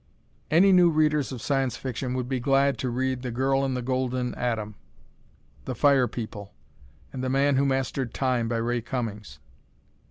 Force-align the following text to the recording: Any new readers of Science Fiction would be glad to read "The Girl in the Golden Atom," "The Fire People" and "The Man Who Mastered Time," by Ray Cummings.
Any 0.49 0.71
new 0.71 0.89
readers 0.89 1.31
of 1.31 1.43
Science 1.43 1.77
Fiction 1.77 2.15
would 2.15 2.27
be 2.27 2.39
glad 2.39 2.79
to 2.79 2.89
read 2.89 3.21
"The 3.21 3.29
Girl 3.29 3.63
in 3.63 3.75
the 3.75 3.83
Golden 3.83 4.33
Atom," 4.33 4.73
"The 5.65 5.75
Fire 5.75 6.07
People" 6.07 6.55
and 7.13 7.23
"The 7.23 7.29
Man 7.29 7.55
Who 7.55 7.67
Mastered 7.67 8.11
Time," 8.11 8.47
by 8.49 8.57
Ray 8.57 8.81
Cummings. 8.81 9.37